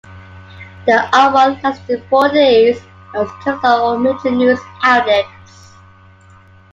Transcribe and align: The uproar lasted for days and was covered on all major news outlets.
The 0.87 0.95
uproar 1.13 1.59
lasted 1.63 2.03
for 2.09 2.27
days 2.29 2.81
and 3.13 3.21
was 3.27 3.31
covered 3.43 3.67
on 3.67 3.79
all 3.81 3.99
major 3.99 4.31
news 4.31 4.57
outlets. 4.81 5.73